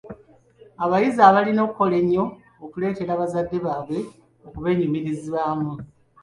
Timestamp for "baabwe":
3.65-3.99